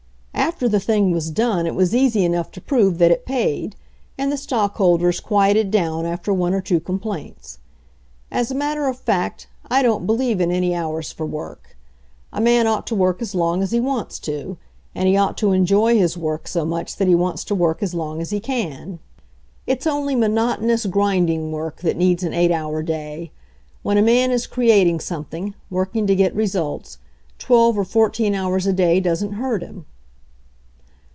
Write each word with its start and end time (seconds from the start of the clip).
"After 0.33 0.67
the 0.67 0.79
thing 0.79 1.09
was 1.11 1.31
done 1.31 1.65
it 1.65 1.73
was 1.73 1.95
easy 1.95 2.23
enough 2.25 2.51
to 2.51 2.61
prove 2.61 2.97
that 2.99 3.09
it 3.09 3.25
paid, 3.25 3.75
and 4.17 4.31
the 4.31 4.37
stockholders 4.37 5.19
quieted 5.19 5.71
down 5.71 6.05
after 6.05 6.31
one 6.33 6.53
or 6.53 6.61
two 6.61 6.79
complaints. 6.79 7.57
"As 8.29 8.51
a 8.51 8.55
matter 8.55 8.87
of 8.87 8.99
fact,^I 8.99 9.81
don't 9.81 10.05
believe 10.05 10.39
in 10.41 10.51
any 10.51 10.75
hours 10.75 11.11
for 11.11 11.25
work. 11.25 11.75
A 12.33 12.39
man 12.41 12.67
ought 12.67 12.85
to 12.87 12.95
work 12.95 13.21
as 13.23 13.33
long 13.33 13.63
as 13.63 13.71
he 13.71 13.79
wants 13.79 14.19
to, 14.19 14.57
and 14.93 15.07
he 15.07 15.15
ought 15.17 15.35
to 15.37 15.51
enjoy 15.53 15.97
his 15.97 16.15
work 16.17 16.47
so 16.47 16.63
much 16.65 16.95
that 16.97 17.07
he 17.07 17.15
wants 17.15 17.43
to 17.45 17.55
work 17.55 17.81
as 17.81 17.95
long 17.95 18.19
as 18.21 18.29
he 18.31 18.39
can. 18.41 18.61
rr 18.61 18.69
> 18.71 18.71
76 18.71 18.93
HENRY 18.93 18.93
FORD'S 18.93 19.17
OWN 19.17 19.57
STORY 19.57 19.73
It's 19.73 19.87
only 20.03 20.15
monotonous, 20.15 20.85
grinding 20.85 21.51
work 21.53 21.77
that 21.77 21.97
needs 21.97 22.23
an 22.23 22.33
eight 22.35 22.51
hour 22.51 22.83
day. 22.83 23.31
When 23.83 23.97
a 23.97 24.01
man 24.03 24.29
is 24.31 24.45
creating 24.47 24.99
some 24.99 25.23
thing, 25.25 25.55
working 25.71 26.05
to 26.07 26.15
get 26.15 26.35
results, 26.35 26.97
twelve 27.39 27.77
or 27.79 27.83
fourteen 27.85 28.35
hours 28.35 28.67
a 28.67 28.73
day 28.73 28.99
doesn't 28.99 29.33
hurt 29.33 29.63
him." 29.63 29.85